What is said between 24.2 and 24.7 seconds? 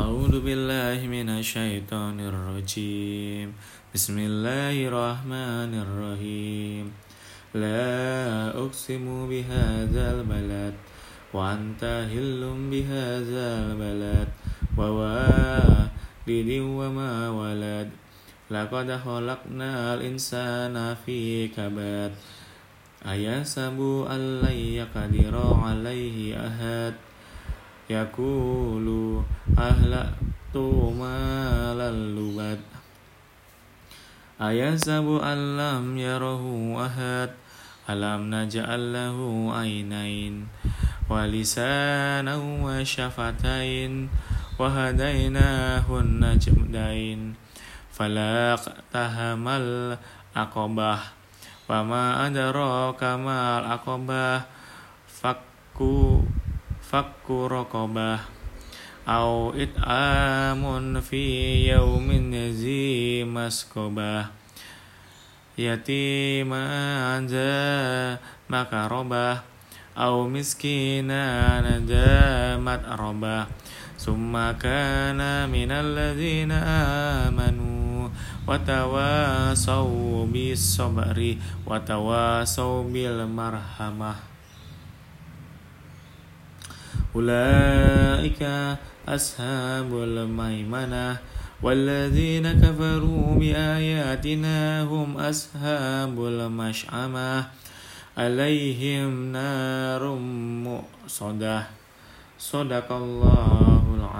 لن